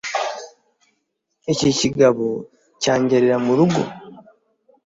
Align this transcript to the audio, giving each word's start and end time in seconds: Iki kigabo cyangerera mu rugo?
Iki 1.53 1.69
kigabo 1.79 2.27
cyangerera 2.81 3.37
mu 3.45 3.53
rugo? 3.57 3.81